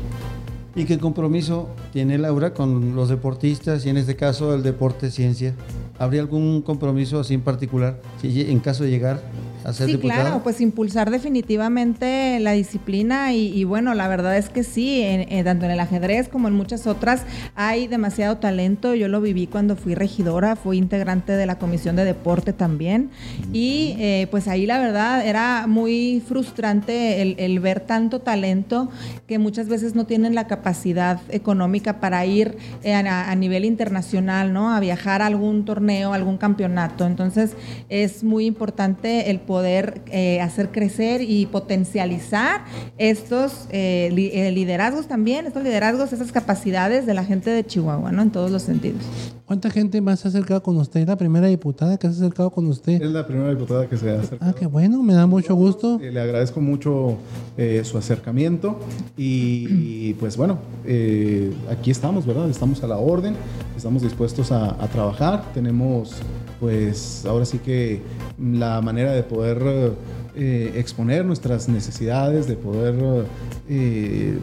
¿Y 0.75 0.85
qué 0.85 0.97
compromiso 0.97 1.67
tiene 1.91 2.17
Laura 2.17 2.53
con 2.53 2.95
los 2.95 3.09
deportistas 3.09 3.85
y 3.85 3.89
en 3.89 3.97
este 3.97 4.15
caso 4.15 4.53
el 4.53 4.63
deporte 4.63 5.11
ciencia? 5.11 5.53
¿Habría 5.97 6.21
algún 6.21 6.61
compromiso 6.61 7.19
así 7.19 7.33
en 7.33 7.41
particular 7.41 7.99
en 8.23 8.59
caso 8.59 8.83
de 8.83 8.89
llegar 8.89 9.21
a 9.63 9.73
ser 9.73 9.87
Sí, 9.87 9.93
diputada? 9.93 10.21
claro, 10.23 10.43
pues 10.43 10.61
impulsar 10.61 11.09
definitivamente 11.11 12.39
la 12.39 12.53
disciplina 12.53 13.33
y, 13.33 13.47
y 13.53 13.63
bueno, 13.63 13.93
la 13.93 14.07
verdad 14.07 14.37
es 14.37 14.49
que 14.49 14.63
sí, 14.63 15.01
en- 15.01 15.31
en- 15.31 15.45
tanto 15.45 15.65
en 15.65 15.71
el 15.71 15.79
ajedrez 15.79 16.29
como 16.29 16.47
en 16.47 16.53
muchas 16.53 16.87
otras 16.87 17.23
hay 17.55 17.87
demasiado 17.87 18.37
talento. 18.37 18.95
Yo 18.95 19.07
lo 19.07 19.21
viví 19.21 19.47
cuando 19.47 19.75
fui 19.75 19.95
regidora, 19.95 20.55
fui 20.55 20.77
integrante 20.77 21.33
de 21.33 21.45
la 21.45 21.57
comisión 21.59 21.95
de 21.95 22.05
deporte 22.05 22.53
también 22.53 23.09
y 23.53 23.95
eh, 23.99 24.27
pues 24.31 24.47
ahí 24.47 24.65
la 24.65 24.79
verdad 24.79 25.25
era 25.25 25.65
muy 25.67 26.21
frustrante 26.27 27.21
el, 27.21 27.35
el 27.39 27.59
ver 27.59 27.79
tanto 27.81 28.19
talento 28.19 28.89
que 29.27 29.39
muchas 29.39 29.67
veces 29.67 29.95
no 29.95 30.05
tienen 30.05 30.35
la 30.35 30.47
capacidad 30.47 31.19
económica 31.29 31.99
para 31.99 32.25
ir 32.25 32.57
eh, 32.83 32.93
a, 32.93 33.29
a 33.29 33.35
nivel 33.35 33.65
internacional, 33.65 34.53
¿no? 34.53 34.73
A 34.73 34.79
viajar 34.79 35.21
a 35.21 35.25
algún 35.25 35.65
torneo, 35.65 36.13
algún 36.13 36.37
campeonato. 36.37 37.05
Entonces 37.05 37.51
es 37.89 38.23
muy 38.23 38.45
importante 38.45 39.29
el 39.29 39.39
poder 39.49 40.01
eh, 40.11 40.39
hacer 40.41 40.69
crecer 40.69 41.23
y 41.23 41.47
potencializar 41.47 42.65
estos 42.99 43.65
eh, 43.71 44.11
li- 44.13 44.29
eh, 44.31 44.51
liderazgos 44.51 45.07
también, 45.07 45.47
estos 45.47 45.63
liderazgos, 45.63 46.13
esas 46.13 46.31
capacidades 46.31 47.07
de 47.07 47.15
la 47.15 47.23
gente 47.25 47.49
de 47.49 47.65
Chihuahua, 47.65 48.11
¿no? 48.11 48.21
En 48.21 48.29
todos 48.29 48.51
los 48.51 48.61
sentidos. 48.61 49.01
¿Cuánta 49.47 49.71
gente 49.71 49.99
más 50.01 50.19
se 50.19 50.27
ha 50.27 50.29
acercado 50.29 50.61
con 50.61 50.77
usted? 50.77 51.07
La 51.07 51.15
primera 51.17 51.47
diputada 51.47 51.97
que 51.97 52.05
se 52.07 52.13
ha 52.13 52.17
acercado 52.17 52.51
con 52.51 52.67
usted. 52.67 53.01
Es 53.01 53.09
la 53.09 53.25
primera 53.25 53.49
diputada 53.49 53.87
que 53.89 53.97
se 53.97 54.11
ha 54.11 54.19
acercado. 54.19 54.51
Ah, 54.51 54.55
qué 54.57 54.67
bueno, 54.67 55.01
me 55.01 55.15
da 55.15 55.25
mucho 55.25 55.55
gusto. 55.55 55.99
Eh, 55.99 56.11
Le 56.11 56.21
agradezco 56.21 56.61
mucho 56.61 57.17
eh, 57.57 57.81
su 57.83 57.97
acercamiento 57.97 58.77
y, 59.17 59.65
y, 60.09 60.13
pues 60.19 60.37
bueno, 60.37 60.59
eh, 60.85 61.51
aquí 61.71 61.89
estamos, 61.89 62.27
¿verdad? 62.27 62.47
Estamos 62.51 62.83
a 62.83 62.87
la 62.87 62.97
orden, 62.97 63.33
estamos 63.75 64.03
dispuestos 64.03 64.51
a, 64.51 64.65
a 64.79 64.87
trabajar, 64.89 65.43
tenemos 65.55 66.17
pues 66.59 67.25
ahora 67.25 67.45
sí 67.45 67.59
que 67.59 68.01
la 68.39 68.81
manera 68.81 69.11
de 69.11 69.23
poder 69.23 69.93
eh, 70.35 70.73
exponer 70.75 71.25
nuestras 71.25 71.69
necesidades, 71.69 72.47
de 72.47 72.55
poder 72.55 73.25
eh, 73.69 74.37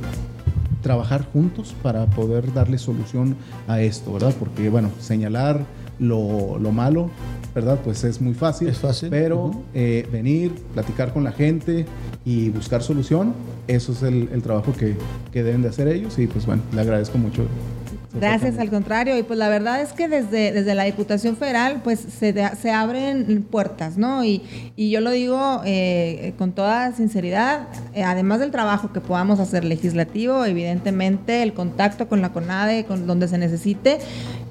trabajar 0.83 1.25
juntos 1.33 1.75
para 1.83 2.07
poder 2.07 2.53
darle 2.53 2.79
solución 2.79 3.37
a 3.67 3.81
esto, 3.81 4.13
¿verdad? 4.13 4.35
Porque 4.39 4.69
bueno, 4.69 4.91
señalar 5.01 5.65
lo, 5.99 6.59
lo 6.59 6.73
malo, 6.73 7.11
¿verdad? 7.55 7.81
Pues 7.83 8.05
es 8.05 8.21
muy 8.21 8.35
fácil. 8.35 8.69
Es 8.69 8.79
fácil. 8.79 9.11
Pero 9.11 9.63
eh, 9.75 10.07
venir, 10.13 10.53
platicar 10.75 11.13
con 11.13 11.25
la 11.25 11.33
gente 11.33 11.87
y 12.25 12.51
buscar 12.51 12.83
solución, 12.83 13.35
eso 13.67 13.93
es 13.93 14.03
el, 14.03 14.29
el 14.33 14.43
trabajo 14.43 14.73
que, 14.73 14.97
que 15.33 15.43
deben 15.43 15.63
de 15.63 15.69
hacer 15.69 15.89
ellos 15.89 16.19
y 16.19 16.27
pues 16.27 16.47
bueno, 16.47 16.63
le 16.73 16.81
agradezco 16.81 17.19
mucho. 17.19 17.43
Gracias, 18.19 18.59
al 18.59 18.71
contrario. 18.71 19.19
Y 19.19 19.23
pues 19.23 19.39
la 19.39 19.49
verdad 19.49 19.83
es 19.83 19.93
que 19.93 20.09
desde, 20.09 20.53
desde 20.53 20.75
la 20.75 20.85
Diputación 20.85 21.37
Federal 21.37 21.81
pues 21.85 22.01
se, 22.01 22.35
se 22.57 22.71
abren 22.71 23.43
puertas, 23.43 23.99
¿no? 23.99 24.25
Y, 24.25 24.43
y 24.77 24.91
yo 24.91 25.01
lo 25.01 25.11
digo 25.11 25.63
eh, 25.65 26.35
con 26.39 26.53
toda 26.53 26.93
sinceridad, 26.93 27.69
eh, 27.95 28.03
además 28.03 28.41
del 28.41 28.51
trabajo 28.51 28.93
que 28.93 29.01
podamos 29.01 29.41
hacer 29.41 29.65
legislativo, 29.65 30.45
evidentemente 30.45 31.43
el 31.43 31.53
contacto 31.53 32.09
con 32.09 32.23
la 32.23 32.33
CONADE, 32.33 32.85
con 32.85 33.07
donde 33.07 33.29
se 33.29 33.39
necesite, 33.39 33.99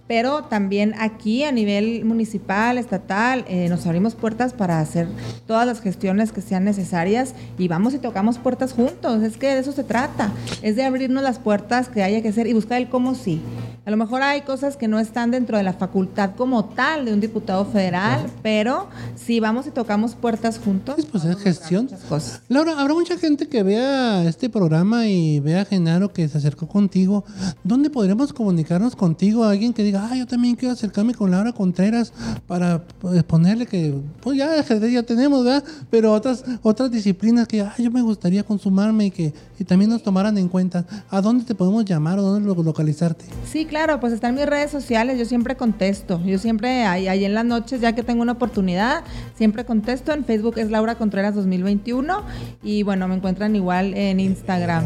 pero 0.08 0.44
también 0.44 0.94
aquí 1.00 1.44
a 1.44 1.52
nivel 1.52 2.06
municipal, 2.06 2.78
estatal, 2.78 3.44
eh, 3.48 3.68
nos 3.70 3.86
abrimos 3.88 4.14
puertas 4.16 4.54
para 4.54 4.80
hacer 4.80 5.08
todas 5.48 5.66
las 5.66 5.82
gestiones 5.82 6.32
que 6.32 6.42
sean 6.42 6.64
necesarias 6.64 7.34
y 7.58 7.68
vamos 7.68 7.94
y 7.94 7.98
tocamos 7.98 8.38
puertas 8.38 8.74
juntos. 8.74 9.24
Es 9.24 9.38
que 9.38 9.48
de 9.54 9.60
eso 9.60 9.72
se 9.72 9.84
trata, 9.84 10.32
es 10.62 10.76
de 10.76 10.84
abrirnos 10.84 11.24
las 11.24 11.40
puertas 11.40 11.90
que 11.90 12.04
haya 12.04 12.22
que 12.22 12.30
hacer 12.30 12.48
y 12.48 12.54
buscar 12.54 12.80
el 12.82 12.90
cómo 12.90 13.16
sí. 13.16 13.42
A 13.86 13.92
lo 13.92 13.98
mejor 13.98 14.24
hay 14.24 14.42
cosas 14.42 14.78
que 14.78 14.88
no 14.88 14.98
están 15.00 15.30
dentro 15.30 15.58
de 15.58 15.64
la 15.64 15.74
facultad 15.74 16.32
como 16.36 16.66
tal 16.66 17.06
de 17.06 17.14
un 17.14 17.20
diputado 17.22 17.66
federal, 17.66 18.26
pero 18.42 18.88
si 19.16 19.40
vamos 19.40 19.68
y 19.68 19.70
tocamos 19.72 20.16
puertas 20.16 20.58
juntos, 20.58 20.96
Pues, 20.96 21.06
pues, 21.08 21.26
es 21.26 21.38
gestión. 21.38 21.88
cosas. 22.10 22.42
Laura, 22.48 22.80
habrá 22.80 22.96
mucha 22.96 23.16
gente 23.18 23.48
que 23.48 23.62
vea 23.62 24.24
este 24.28 24.50
programa 24.50 25.08
y 25.08 25.40
vea 25.40 25.62
a 25.62 25.66
Genaro 25.66 26.12
que 26.12 26.28
se 26.28 26.38
acercó 26.38 26.68
contigo. 26.68 27.26
¿Dónde 27.64 27.92
podremos 27.92 28.34
comunicarnos 28.34 28.96
contigo? 28.96 29.44
Alguien 29.44 29.72
que 29.72 29.84
diga, 29.84 29.95
ah, 29.98 30.16
yo 30.16 30.26
también 30.28 30.56
quiero 30.56 30.74
acercarme 30.74 31.14
con 31.14 31.32
Laura 31.32 31.52
Contreras 31.52 32.14
para 32.48 32.84
pues, 33.00 33.24
ponerle 33.24 33.66
que, 33.66 33.94
pues 34.22 34.38
ya 34.38 34.60
ajedrez 34.60 34.92
ya 34.94 35.04
tenemos, 35.04 35.44
¿verdad? 35.44 35.64
Pero 35.90 36.12
otras, 36.14 36.44
otras 36.62 36.92
disciplinas 36.92 37.48
que, 37.48 37.62
ah, 37.62 37.74
yo 37.78 37.92
me 37.92 38.02
gustaría 38.02 38.44
consumarme 38.44 39.06
y 39.08 39.12
que 39.12 39.34
y 39.58 39.64
también 39.64 39.90
nos 39.90 40.04
tomaran 40.04 40.38
en 40.38 40.50
cuenta. 40.50 40.86
¿A 41.10 41.22
dónde 41.22 41.46
te 41.46 41.56
podemos 41.56 41.86
llamar 41.86 42.20
o 42.20 42.22
dónde 42.24 42.46
lo- 42.54 42.62
localizarte? 42.62 43.24
Sí, 43.50 43.66
claro, 43.66 44.00
pues 44.02 44.12
están 44.12 44.36
mis 44.36 44.46
redes 44.46 44.70
sociales, 44.70 45.18
yo 45.18 45.24
siempre 45.26 45.56
contesto, 45.56 46.22
yo 46.26 46.38
siempre 46.40 46.84
ahí, 46.84 47.08
ahí 47.08 47.24
en 47.24 47.34
las 47.34 47.46
noches, 47.46 47.80
ya 47.80 47.94
que 47.96 48.04
tengo 48.04 48.22
una 48.22 48.34
oportunidad, 48.34 49.04
siempre 49.38 49.64
contesto, 49.64 50.12
en 50.12 50.26
Facebook 50.26 50.58
es 50.58 50.70
Laura 50.70 50.96
Contreras 50.96 51.36
2021 51.36 52.22
y 52.64 52.84
bueno, 52.84 53.08
me 53.08 53.16
encuentran 53.16 53.56
igual 53.56 53.94
en 53.94 54.20
Instagram. 54.20 54.84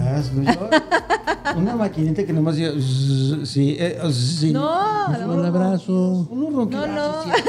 Una 1.58 1.76
maquinita 1.76 2.24
que 2.24 2.34
nomás 2.34 2.56
zzz, 2.56 3.48
sí, 3.50 3.76
eh, 3.80 3.98
sí. 4.12 4.52
No, 4.52 5.08
Un 5.08 5.38
no, 5.42 5.44
abrazo. 5.46 6.28
Uno 6.30 6.50
ronquito. 6.50 6.88
No, 6.88 6.96
no. 6.96 7.02
Ah. 7.02 7.34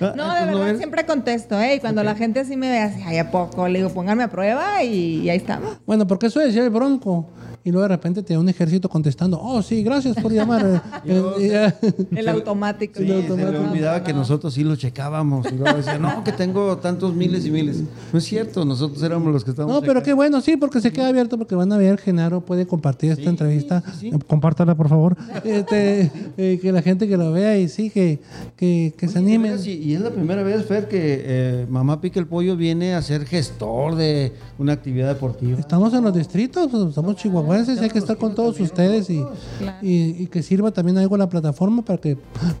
Ah, 0.00 0.14
no, 0.16 0.24
de 0.34 0.40
entonces, 0.40 0.58
verdad 0.64 0.76
siempre 0.78 1.06
contesto, 1.06 1.60
¿eh? 1.60 1.76
Y 1.76 1.80
cuando 1.80 2.02
la 2.02 2.16
gente 2.16 2.40
así 2.40 2.56
me 2.56 2.68
ve 2.68 2.80
así, 2.80 3.00
ay, 3.06 3.18
¿a 3.18 3.30
poco? 3.30 3.68
Le 3.68 3.78
digo, 3.78 3.90
pónganme 3.90 4.24
a 4.24 4.28
prueba 4.28 4.82
y, 4.82 5.20
y 5.20 5.30
ahí 5.30 5.36
estamos. 5.36 5.78
Bueno, 5.86 6.08
porque 6.08 6.26
eso 6.26 6.40
decía 6.40 6.64
el 6.64 6.70
bronco. 6.70 7.28
Y 7.64 7.70
luego 7.70 7.82
de 7.82 7.88
repente 7.88 8.22
te 8.22 8.34
da 8.34 8.40
un 8.40 8.48
ejército 8.48 8.88
contestando, 8.88 9.38
oh, 9.40 9.62
sí, 9.62 9.82
gracias 9.82 10.16
por 10.16 10.32
llamar. 10.32 10.82
Eh. 11.04 11.72
El 12.16 12.28
automático. 12.28 12.98
Sí, 13.00 13.06
No, 13.06 13.14
se 13.14 13.20
le 13.22 13.28
automático. 13.28 13.70
olvidaba 13.70 14.02
que 14.04 14.12
nosotros 14.12 14.54
sí 14.54 14.64
lo 14.64 14.76
checábamos. 14.76 15.46
Y 15.52 15.56
luego 15.56 15.76
decía, 15.76 15.98
no, 15.98 16.22
que 16.24 16.32
tengo 16.32 16.76
tantos 16.78 17.14
miles 17.14 17.44
y 17.46 17.50
miles. 17.50 17.82
No 18.12 18.18
es 18.18 18.24
cierto, 18.24 18.64
nosotros 18.64 19.02
éramos 19.02 19.32
los 19.32 19.44
que 19.44 19.50
estábamos. 19.50 19.74
No, 19.74 19.80
pero 19.80 19.92
checando. 19.94 20.04
qué 20.04 20.12
bueno, 20.14 20.40
sí, 20.40 20.56
porque 20.56 20.80
se 20.80 20.92
queda 20.92 21.08
abierto, 21.08 21.38
porque 21.38 21.54
van 21.54 21.72
a 21.72 21.76
ver, 21.76 21.98
Genaro 21.98 22.40
puede 22.40 22.66
compartir 22.66 23.10
esta 23.12 23.22
Sí, 23.24 23.28
entrevista. 23.28 23.82
sí, 23.98 24.10
sí. 24.10 24.18
Compártala, 24.26 24.74
por 24.74 24.88
favor. 24.88 25.16
Este, 25.44 26.10
eh, 26.36 26.58
que 26.60 26.72
la 26.72 26.82
gente 26.82 27.06
que 27.08 27.16
lo 27.16 27.32
vea 27.32 27.58
y 27.58 27.68
sí, 27.68 27.90
que, 27.90 28.20
que, 28.56 28.94
que 28.96 29.08
se 29.08 29.18
Oye, 29.18 29.38
veras, 29.38 29.66
Y, 29.66 29.72
y 29.72 29.94
es 29.94 30.00
la 30.00 30.10
primera 30.10 30.42
vez, 30.42 30.64
Fer, 30.64 30.88
que 30.88 31.22
eh, 31.24 31.66
Mamá 31.68 32.00
Pica 32.00 32.18
el 32.20 32.26
Pollo 32.26 32.56
viene 32.56 32.94
a 32.94 33.02
ser 33.02 33.24
gestor 33.26 33.94
de 33.96 34.32
una 34.58 34.72
actividad 34.72 35.08
deportiva. 35.08 35.58
Estamos 35.58 35.92
en 35.94 36.04
los 36.04 36.14
distritos, 36.14 36.68
pues, 36.70 36.94
somos 36.94 37.16
hay 37.52 37.90
que 37.90 37.98
estar 37.98 38.16
con 38.16 38.34
todos 38.34 38.58
ustedes 38.60 39.08
y, 39.10 39.24
Claro. 39.58 39.76
y, 39.82 40.22
y 40.22 40.26
que 40.26 40.42
sirva 40.42 40.70
también 40.70 40.98
algo 40.98 41.16
la 41.16 41.28
plataforma 41.28 41.82
para 41.82 41.98
que 41.98 42.16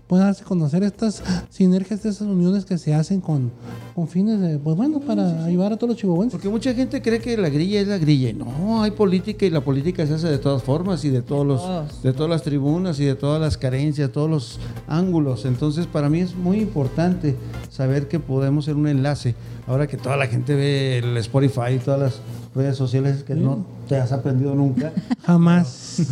puedan 0.06 0.26
darse 0.26 0.42
a 0.42 0.46
conocer 0.46 0.82
estas 0.82 1.22
sinergias, 1.50 2.04
estas 2.04 2.20
uniones 2.20 2.64
que 2.64 2.78
se 2.78 2.94
hacen 2.94 3.20
con, 3.20 3.50
con 3.94 4.08
fines 4.08 4.40
de, 4.40 4.58
pues 4.58 4.76
bueno, 4.76 5.00
para 5.00 5.44
ayudar 5.44 5.72
a 5.72 5.76
todos 5.76 5.90
los 5.90 5.98
chihuahuenses. 5.98 6.32
Porque 6.32 6.48
mucha 6.48 6.72
gente 6.74 7.00
cree 7.02 7.20
que 7.20 7.36
la 7.36 7.48
grilla 7.48 7.80
es 7.80 7.88
la 7.88 7.98
grilla. 7.98 8.30
y 8.30 8.34
No, 8.34 8.82
hay 8.82 8.90
política 8.92 9.46
y 9.46 9.50
la 9.50 9.60
política 9.60 10.06
se 10.06 10.14
hace 10.14 10.28
de 10.28 10.38
todas 10.38 10.62
formas 10.62 11.04
y 11.04 11.10
de 11.10 11.22
todos 11.22 11.46
los, 11.46 11.60
todos. 11.62 12.02
de 12.02 12.12
todas 12.12 12.30
las 12.30 12.42
tribunas 12.42 12.98
y 13.00 13.04
de 13.04 13.14
todas 13.14 13.40
las 13.40 13.56
carencias, 13.56 14.10
todos 14.12 14.30
los 14.30 14.58
ángulos. 14.88 15.44
Entonces, 15.44 15.86
para 15.86 16.08
mí 16.08 16.20
es 16.20 16.34
muy 16.34 16.58
importante 16.60 17.36
saber 17.70 18.08
que 18.08 18.20
podemos 18.20 18.64
ser 18.64 18.76
un 18.76 18.88
enlace. 18.88 19.34
Ahora 19.66 19.86
que 19.86 19.96
toda 19.96 20.16
la 20.16 20.26
gente 20.26 20.54
ve 20.54 20.98
el 20.98 21.16
Spotify 21.18 21.74
y 21.76 21.78
todas 21.78 22.00
las 22.00 22.20
redes 22.54 22.76
sociales 22.76 23.22
que 23.22 23.34
no 23.34 23.64
te 23.88 23.96
has 23.96 24.12
aprendido 24.12 24.54
nunca. 24.54 24.92
Jamás. 25.22 26.02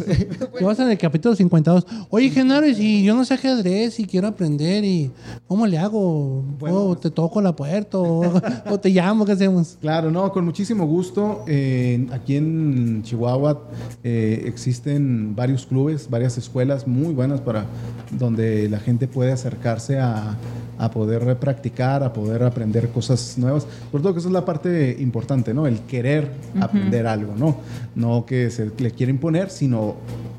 Te 0.58 0.64
vas 0.64 0.78
en 0.78 0.90
el 0.90 0.98
capítulo 0.98 1.34
52. 1.34 1.86
Oye, 2.10 2.30
Genaro, 2.30 2.66
y 2.66 2.74
si 2.74 3.02
yo 3.04 3.14
no 3.14 3.24
sé 3.24 3.34
ajedrez 3.34 3.98
y 4.00 4.04
quiero 4.04 4.28
aprender, 4.28 4.84
y 4.84 5.10
¿cómo 5.46 5.66
le 5.66 5.78
hago? 5.78 6.42
¿O 6.60 6.96
te 6.96 7.10
toco 7.10 7.40
la 7.40 7.54
puerta? 7.54 7.98
¿O, 7.98 8.22
o 8.70 8.80
te 8.80 8.90
llamo? 8.90 9.24
¿Qué 9.24 9.32
hacemos? 9.32 9.76
Claro, 9.80 10.10
no, 10.10 10.32
con 10.32 10.44
muchísimo 10.44 10.86
gusto. 10.86 11.44
Eh, 11.46 12.06
aquí 12.12 12.36
en 12.36 13.02
Chihuahua 13.02 13.62
eh, 14.02 14.42
existen 14.46 15.34
varios 15.36 15.66
clubes, 15.66 16.08
varias 16.08 16.38
escuelas 16.38 16.86
muy 16.86 17.12
buenas 17.12 17.40
para 17.40 17.66
donde 18.10 18.68
la 18.68 18.78
gente 18.80 19.06
puede 19.08 19.32
acercarse 19.32 19.98
a, 19.98 20.36
a 20.80 20.90
poder 20.90 21.38
practicar, 21.38 22.02
a 22.02 22.12
poder 22.12 22.42
aprender 22.42 22.88
cosas 22.88 23.36
nuevas. 23.36 23.66
Por 23.92 24.00
todo 24.00 24.14
que 24.14 24.20
esa 24.20 24.28
es 24.28 24.32
la 24.32 24.46
parte 24.46 24.96
importante, 24.98 25.52
¿no? 25.52 25.66
El 25.66 25.80
querer 25.80 26.30
aprender 26.58 27.06
algo, 27.06 27.34
¿no? 27.36 27.58
No 27.94 28.24
que 28.24 28.48
se 28.50 28.70
le 28.78 28.90
quiera 28.92 29.10
imponer, 29.10 29.50
sino 29.50 29.96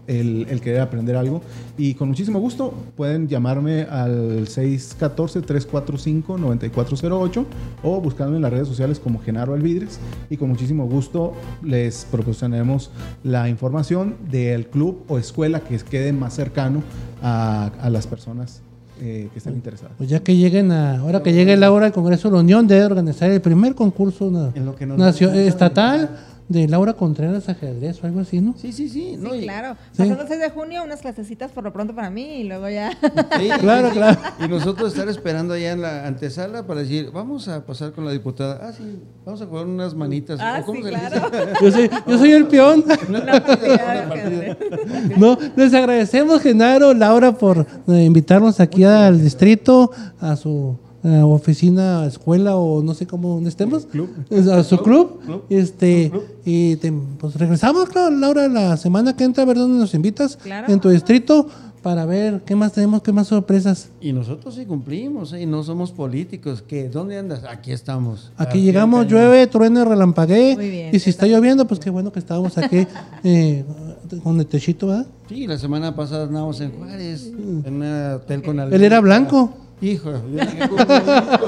el, 0.07 0.47
el 0.49 0.59
querer 0.59 0.81
aprender 0.81 1.15
algo. 1.15 1.43
Y 1.77 1.93
con 1.93 2.07
muchísimo 2.07 2.39
gusto 2.39 2.73
pueden 2.95 3.27
llamarme 3.27 3.83
al 3.83 4.47
614-345-9408 4.47 7.45
o 7.83 8.01
buscarme 8.01 8.37
en 8.37 8.41
las 8.41 8.51
redes 8.51 8.67
sociales 8.67 8.99
como 8.99 9.19
Genaro 9.19 9.53
Alvidres 9.53 9.99
y 10.31 10.37
con 10.37 10.49
muchísimo 10.49 10.87
gusto 10.87 11.33
les 11.61 12.07
proporcionaremos 12.09 12.89
la 13.23 13.47
información 13.47 14.15
del 14.31 14.65
club 14.67 15.03
o 15.07 15.19
escuela 15.19 15.59
que 15.59 15.77
quede 15.77 16.13
más 16.13 16.33
cercano 16.33 16.81
a, 17.21 17.67
a 17.79 17.91
las 17.91 18.07
personas 18.07 18.63
eh, 19.01 19.29
que 19.31 19.37
estén 19.39 19.55
interesadas. 19.55 19.93
Pues 19.97 20.09
ya 20.09 20.19
que 20.21 20.35
lleguen 20.37 20.71
a, 20.71 20.99
ahora 20.99 21.21
que 21.23 21.33
llegue 21.33 21.57
la 21.57 21.71
hora 21.71 21.85
del 21.85 21.93
Congreso 21.93 22.29
de 22.29 22.35
la 22.35 22.41
Unión, 22.41 22.67
debe 22.67 22.85
organizar 22.85 23.29
el 23.31 23.41
primer 23.41 23.73
concurso 23.75 24.29
na- 24.31 24.51
En 24.55 24.65
lo 24.65 24.75
que 24.75 24.85
nos 24.85 24.97
nacio- 24.97 25.27
vamos 25.29 25.43
a 25.43 25.47
estatal 25.47 26.09
de 26.51 26.67
Laura 26.67 26.93
Contreras 26.93 27.47
ajedrez 27.49 28.03
o 28.03 28.07
algo 28.07 28.19
así, 28.19 28.41
¿no? 28.41 28.53
Sí, 28.57 28.71
sí, 28.71 28.89
sí. 28.89 29.17
Sí, 29.21 29.27
y- 29.37 29.43
claro. 29.43 29.75
Sí. 29.91 29.97
Pasando 29.99 30.21
el 30.23 30.27
6 30.27 30.39
de 30.39 30.49
junio, 30.49 30.83
unas 30.83 31.01
clasecitas 31.01 31.51
por 31.51 31.63
lo 31.63 31.71
pronto 31.73 31.95
para 31.95 32.09
mí 32.09 32.37
y 32.41 32.43
luego 32.43 32.67
ya. 32.69 32.91
Sí, 32.91 33.49
Claro, 33.59 33.89
claro. 33.91 34.19
Y 34.43 34.47
nosotros 34.47 34.91
estar 34.93 35.07
esperando 35.09 35.53
allá 35.53 35.71
en 35.71 35.81
la 35.81 36.05
antesala 36.07 36.65
para 36.67 36.81
decir, 36.81 37.09
vamos 37.11 37.47
a 37.47 37.65
pasar 37.65 37.91
con 37.93 38.05
la 38.05 38.11
diputada. 38.11 38.59
Ah, 38.61 38.71
sí, 38.73 38.99
vamos 39.25 39.41
a 39.41 39.45
jugar 39.45 39.65
unas 39.65 39.95
manitas. 39.95 40.39
ah, 40.41 40.59
¿O 40.61 40.65
cómo 40.65 40.79
sí, 40.79 40.83
se 40.85 40.89
claro. 40.89 41.31
Yo 41.61 41.71
soy, 41.71 41.89
yo 42.07 42.17
soy 42.17 42.31
el 42.31 42.47
peón. 42.47 42.83
Una 43.09 43.19
Una 43.23 43.43
partida 43.43 43.67
de 43.71 43.77
partida, 43.77 43.93
una 44.03 44.09
partida. 44.09 44.51
ajedrez. 44.51 45.17
No, 45.17 45.37
les 45.55 45.73
agradecemos, 45.73 46.41
Genaro, 46.41 46.93
Laura, 46.93 47.31
por 47.33 47.65
eh, 47.87 48.03
invitarnos 48.03 48.59
aquí 48.59 48.83
al 48.83 49.21
distrito, 49.21 49.91
a 50.19 50.35
su 50.35 50.77
eh, 51.03 51.21
oficina, 51.23 52.05
escuela 52.05 52.55
o 52.55 52.81
no 52.83 52.93
sé 52.93 53.07
cómo 53.07 53.29
donde 53.35 53.49
estemos. 53.49 53.87
A 54.51 54.63
su 54.63 54.77
club. 54.79 55.19
Este, 55.49 56.11
y 56.45 56.75
te- 56.77 56.91
pues 57.19 57.35
regresamos, 57.35 57.89
claro, 57.89 58.15
Laura, 58.15 58.47
la 58.47 58.77
semana 58.77 59.15
que 59.15 59.23
entra 59.23 59.43
a 59.43 59.45
ver 59.45 59.57
dónde 59.57 59.79
nos 59.79 59.93
invitas 59.93 60.37
Claro. 60.37 60.71
en 60.71 60.79
tu 60.79 60.89
distrito 60.89 61.47
para 61.81 62.05
ver 62.05 62.43
qué 62.45 62.55
más 62.55 62.73
tenemos, 62.73 63.01
qué 63.01 63.11
más 63.11 63.25
sorpresas. 63.27 63.89
Y 63.99 64.13
nosotros 64.13 64.53
sí 64.53 64.65
cumplimos, 64.65 65.33
¿eh? 65.33 65.41
y 65.41 65.45
no 65.47 65.63
somos 65.63 65.91
políticos. 65.91 66.63
¿Qué? 66.67 66.89
¿Dónde 66.89 67.17
andas? 67.17 67.41
Aquí 67.49 67.71
estamos. 67.71 68.31
Aquí 68.37 68.61
llegamos, 68.61 69.07
llueve, 69.07 69.47
truene, 69.47 69.83
relampagué. 69.83 70.55
Muy 70.55 70.69
bien. 70.69 70.95
Y 70.95 70.99
si 70.99 71.09
está 71.09 71.25
lloviendo, 71.25 71.65
pues 71.65 71.79
qué 71.79 71.89
bueno 71.89 72.11
que 72.11 72.19
estábamos 72.19 72.55
aquí 72.59 72.85
eh, 73.23 73.65
con 74.23 74.39
el 74.39 74.45
techito, 74.45 74.87
¿verdad? 74.87 75.07
Sí, 75.27 75.47
la 75.47 75.57
semana 75.57 75.95
pasada 75.95 76.25
andábamos 76.25 76.61
en 76.61 76.71
Juárez, 76.71 77.25
en 77.65 77.73
un 77.73 78.13
hotel 78.13 78.43
con 78.43 78.59
Él 78.59 78.83
era 78.83 78.99
blanco. 78.99 79.51
Hijo, 79.81 80.11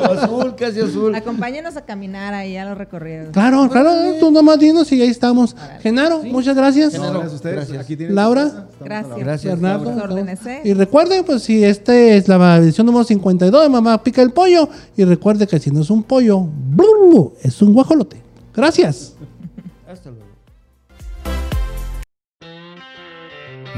azul, 0.09 0.55
casi 0.55 0.79
azul. 0.79 1.13
Acompáñenos 1.13 1.77
a 1.77 1.81
caminar 1.85 2.33
ahí 2.33 2.57
a 2.57 2.65
los 2.65 2.75
recorridos. 2.75 3.29
Claro, 3.31 3.69
claro, 3.69 3.91
tú 4.19 4.31
nomás 4.31 4.57
dinos 4.57 4.91
y 4.91 5.01
ahí 5.03 5.09
estamos. 5.09 5.55
Genaro, 5.81 6.23
muchas 6.23 6.55
gracias. 6.55 6.93
Genaro, 6.93 7.19
gracias 7.19 7.31
a 7.31 7.35
ustedes. 7.35 7.55
gracias. 7.55 7.83
Aquí 7.83 7.95
tienen 7.95 8.15
Laura. 8.15 8.67
Gracias. 8.83 9.17
Gracias, 9.17 9.61
Bernardo. 9.61 10.17
¿eh? 10.17 10.61
Y 10.63 10.73
recuerden, 10.73 11.23
pues 11.23 11.43
si 11.43 11.63
este 11.63 12.17
es 12.17 12.27
la 12.27 12.57
edición 12.57 12.87
número 12.87 13.03
52 13.03 13.61
de 13.63 13.69
Mamá 13.69 14.01
Pica 14.01 14.23
el 14.23 14.31
Pollo. 14.31 14.67
Y 14.97 15.03
recuerde 15.03 15.45
que 15.45 15.59
si 15.59 15.69
no 15.69 15.81
es 15.81 15.91
un 15.91 16.01
pollo, 16.01 16.47
es 17.43 17.61
un 17.61 17.73
guajolote. 17.73 18.17
Gracias. 18.55 19.13
Hasta 19.87 20.09
luego. 20.09 20.32